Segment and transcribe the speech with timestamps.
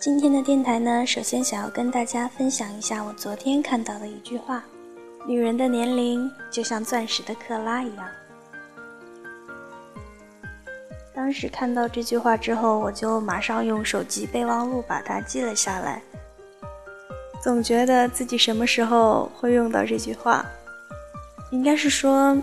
[0.00, 4.64] 今天的电台呢，首先想要跟大家分享一下我昨天看到的一句话：
[5.26, 8.06] 女人的年龄就像钻石的克拉一样。
[11.14, 16.00] 当时看到这句话之后，我就马上用手机备忘录把它记了下来。
[17.42, 20.46] 总觉得自己什么时候会用到这句话，
[21.50, 22.34] 应该是说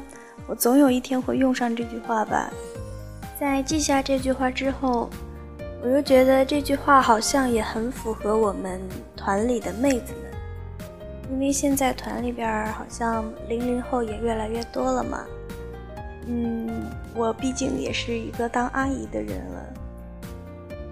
[0.46, 2.52] 我总有一天会用上这句话吧。
[3.40, 5.10] 在记下这句话之后。
[5.82, 8.82] 我又觉得这句话好像也很符合我们
[9.16, 15.24] 团里的妹子们，因为现在团里边好像零零后也越来越多了嘛。
[16.26, 19.66] 嗯，我毕竟也是一个当阿姨的人了，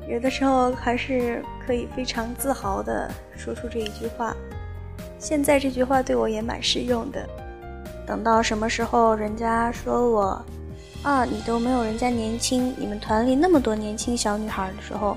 [0.07, 4.35] 有的时候还是可以非常自豪的说出这一句话。
[5.17, 7.27] 现在这句话对我也蛮适用的，
[8.05, 10.45] 等到什么时候人家说我。
[11.05, 15.15] 啊，你都没有人家年轻，你们团里那么多年轻小女孩的时候，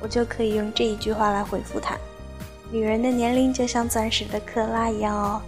[0.00, 1.94] 我就可以用这一句话来回复她：
[2.70, 5.42] 女人的年龄就像钻石的克拉一样哦。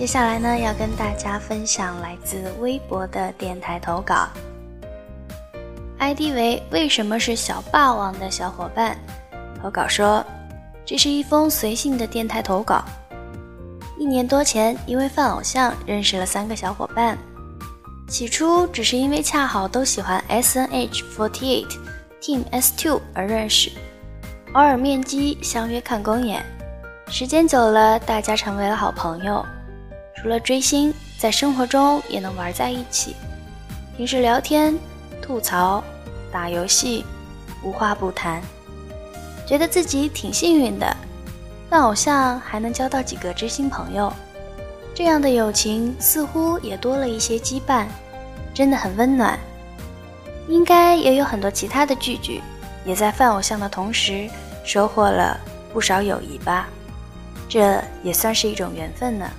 [0.00, 4.26] 接下来呢，要跟大家分享来自微博的电台投稿
[5.98, 8.96] ，ID 为“为什么是小霸王”的小伙伴？
[9.60, 10.24] 投稿说
[10.86, 12.82] ：“这是一封随性的电台投稿。
[13.98, 17.18] 一年多前，因为饭偶像认识了三个小伙伴，
[18.08, 21.66] 起初只是因为恰好都喜欢 SNH48
[22.22, 23.70] Team S Two 而认识，
[24.54, 26.42] 偶尔面基，相约看公演，
[27.08, 29.44] 时间久了，大家成为了好朋友。”
[30.20, 33.16] 除了追星，在生活中也能玩在一起。
[33.96, 34.76] 平时聊天、
[35.22, 35.82] 吐槽、
[36.30, 37.06] 打游戏，
[37.62, 38.42] 无话不谈，
[39.46, 40.94] 觉得自己挺幸运的。
[41.70, 44.12] 扮偶像还能交到几个知心朋友，
[44.94, 47.86] 这样的友情似乎也多了一些羁绊，
[48.52, 49.38] 真的很温暖。
[50.48, 52.42] 应该也有很多其他的聚聚，
[52.84, 54.28] 也在泛偶像的同时
[54.64, 55.40] 收获了
[55.72, 56.68] 不少友谊吧。
[57.48, 59.30] 这也算是一种缘分呢。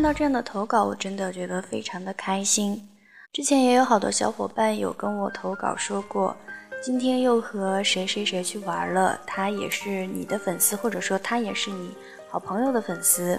[0.00, 2.88] 看到这样的投稿，我真的觉得非常的开心。
[3.34, 6.34] 之前也有好多小伙伴有跟我投稿说过，
[6.82, 11.90] 今天又和谁谁谁去玩了，他也是你的粉丝，或者说他也是你
[12.30, 13.38] 好朋友的粉丝。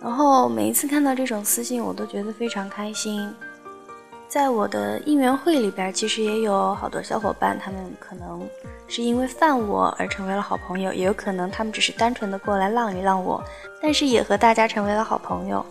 [0.00, 3.30] 然后每一次看到这种私信，我都觉得非常开心。
[4.32, 8.48] 在我的应援会里边，其实也有好多小伙伴，他们可能
[8.88, 13.44] 是因为犯我而成为了好朋友，也有可能他们只是单纯的过来浪一浪我，
[13.82, 15.62] 但是也和大家成为了好朋友。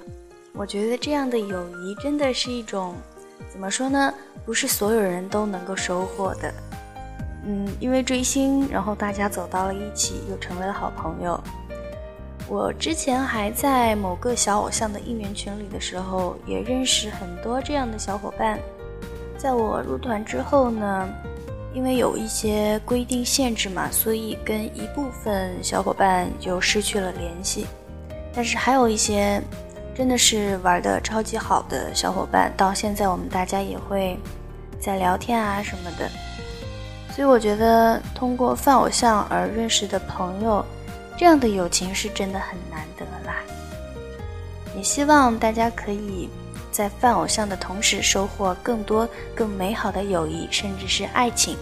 [0.54, 2.94] 我觉得这样的友谊真的是一种，
[3.50, 4.14] 怎么说呢？
[4.46, 6.54] 不是所有人都能够收获的。
[7.48, 11.44] 嗯，因为追星，然后大家走到了一起，又成为了好朋友。
[12.52, 18.60] 我之前还在某个小偶像的应援群里的时候，也认识很多这样的小伙伴。
[19.38, 21.08] 在我入团之后呢，
[21.74, 27.66] 因为有一些规定限制嘛，所以跟一部分小伙伴就失去了联系。
[28.34, 29.42] 但是还有一些
[29.96, 34.20] 真的是玩的超级好的小伙伴，到现在我们大家也会
[34.78, 36.10] 在聊天啊什么的。
[37.16, 40.66] 所以我觉得通过泛偶像而认识的朋友。
[41.22, 43.36] 这样的友情是真的很难得啦，
[44.76, 46.28] 也希望大家可以
[46.72, 51.56] 在犯偶像的同时收获更多更美好的友谊，甚至是爱情。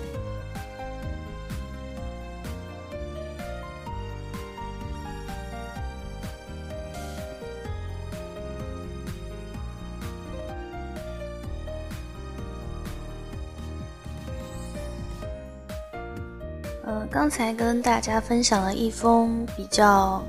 [17.29, 20.19] 刚才跟大家分享了一封比较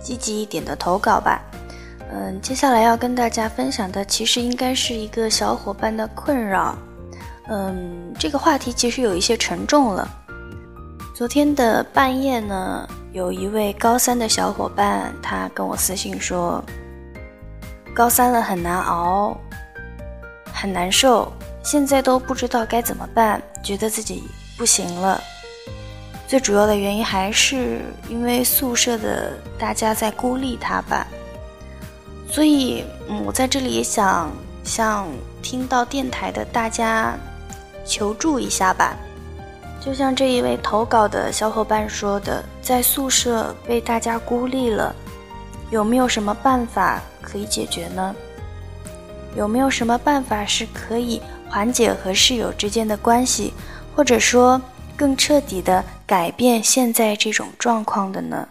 [0.00, 1.40] 积极一点的投稿吧。
[2.12, 6.76] 嗯，接下来要跟大家分享的其实应该是一个小伙伴的困扰。
[7.46, 10.10] 嗯，这个话题其实有一些沉重了。
[11.14, 16.60] 昨天的半夜呢，有一位高三的小伙伴，他跟我私信说，
[17.94, 19.38] 高三了很难熬，
[20.52, 21.32] 很难受，
[21.62, 24.24] 现在都不知道该怎么办，觉得自己。
[24.58, 25.22] 不行了。
[26.30, 31.04] 最主要的原因还是因为宿舍的大家在孤立他吧。
[32.30, 34.30] 所以，嗯，我在这里也想
[34.62, 35.08] 向
[35.42, 37.18] 听到电台的大家
[37.84, 38.96] 求助一下吧。
[39.80, 44.94] 就像这一位投稿的小伙伴说的，在宿舍被大家孤立了，
[45.72, 48.14] 有没有什么办法可以解决呢？
[49.34, 53.52] 有没有什么办法是可以缓解和室友之间的关系，
[53.96, 54.62] 或者说
[54.96, 58.48] 更彻底的改变现在这种状况的呢？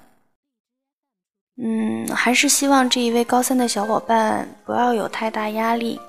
[1.61, 5.99] 嗯，还是希望这一位高三的小伙伴不要有太大压力，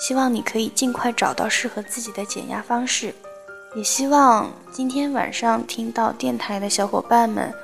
[0.00, 3.14] 希望你可以尽快找到适合自己的减压方式，
[3.76, 7.54] 也希望今天晚上听到电台的小伙伴们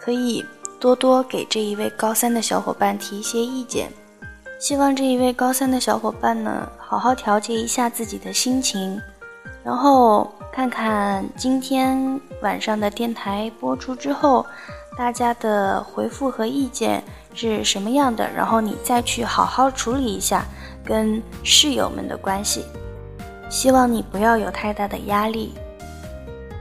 [0.00, 0.44] 可以
[0.80, 3.92] 多多给这一位高三的小伙伴提一些意见，
[4.58, 9.00] 希望这一位高三的小伙伴呢好好调节一下自己的心情，
[9.68, 14.46] 然后看看今天晚上的电台播出之后。
[14.96, 18.28] 大家的回复和意见是什么样的？
[18.32, 20.42] 然后你再去好好处理一下
[20.84, 22.64] 跟室友们的关系。
[23.48, 25.54] 希望你不要有太大的压力，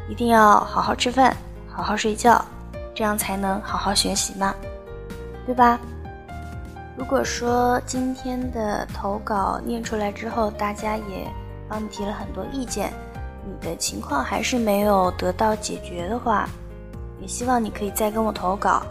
[0.07, 1.35] 一定要好好吃饭，
[1.67, 2.43] 好好睡觉，
[2.93, 4.53] 这样才能好好学习嘛，
[5.47, 5.79] 对吧？
[6.95, 11.27] 如果说今天的投稿念出来之后，大家也
[11.67, 12.91] 帮你提了很多意见，
[13.45, 16.47] 你的情况还是没有得到解决的话。
[17.19, 18.83] 也希望你可以再跟我投稿。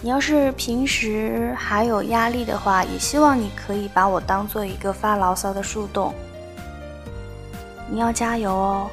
[0.00, 6.14] 你要是平时还有压力的话，也希望你可以把我当做一个发牢骚的树洞。
[7.90, 8.90] 你要加油哦！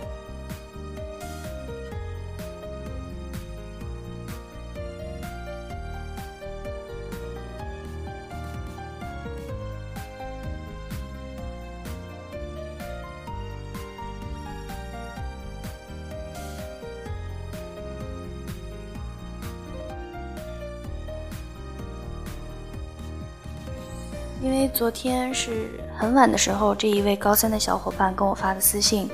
[24.42, 29.10] 因为昨天是很晚的时候，这一位高三的小伙伴跟我发的私信，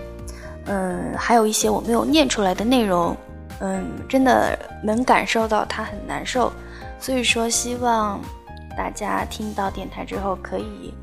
[0.66, 3.18] 嗯，还有一些我没有念出来的内容，
[3.60, 6.52] 嗯，真的能感受到他很难受，
[7.00, 8.22] 所以说希望
[8.78, 10.94] 大家听到电台之后可以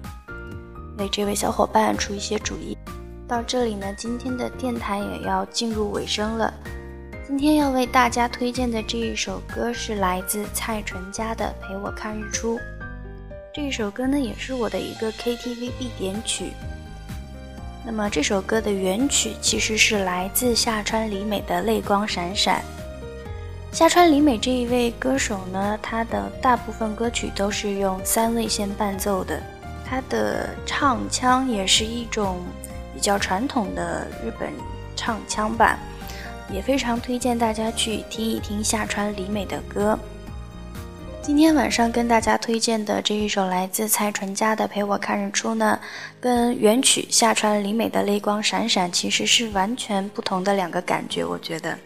[0.98, 2.78] 为这位小伙伴出一些主意。
[3.26, 6.52] 到这里呢，今天的电台也要进入尾声了。
[7.26, 12.56] 今天要为大家推荐的这一首歌是来自蔡淳佳的《陪我看日出》。
[13.54, 16.54] 这一首歌呢，也是我的一个 KTV 必点曲。
[17.84, 22.62] 那么这首歌的原曲其实是来自下川里美的《泪光闪闪》。
[23.76, 29.38] 下川里美这一位歌手呢，她的大部分歌曲都是用三味线伴奏的，
[29.84, 32.38] 她的唱腔也是一种
[32.94, 34.50] 比较传统的日本
[34.96, 35.78] 唱腔吧，
[36.50, 39.98] 也非常推荐大家去听一听下川里美的歌。
[41.22, 45.78] 今天晚上跟大家推荐的这一首来自蔡淳佳的《陪我看日出》呢，
[46.20, 51.78] 跟原曲下川里美的《泪光闪闪》其实是完全不同的两个感觉，我觉得。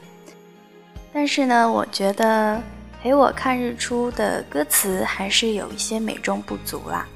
[1.12, 2.56] 但是呢，我觉得
[3.02, 7.06] 《陪我看日出》的歌词还是有一些美中不足啦。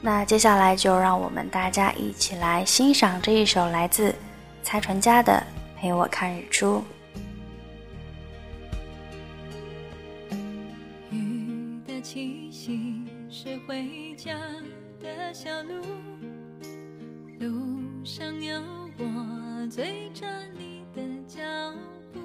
[0.00, 4.14] 那接下来就让我们大家一起来欣赏这一首来自
[4.62, 5.42] 蔡淳佳的
[5.80, 6.76] 《陪我看日出》。
[13.66, 14.38] 回家
[15.00, 15.82] 的小路，
[17.40, 18.62] 路上有
[18.98, 20.24] 我追着
[20.56, 21.42] 你的脚
[22.12, 22.20] 步，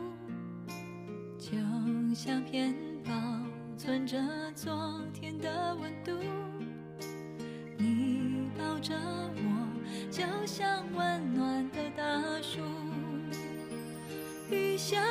[1.40, 1.58] 就
[2.14, 3.12] 像片保
[3.78, 4.18] 存着
[4.54, 6.12] 昨天的温度。
[7.78, 9.68] 你抱着我，
[10.12, 12.04] 就像温暖的大
[12.44, 12.60] 树。
[14.52, 15.02] 雨下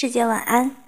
[0.00, 0.79] 世界晚安。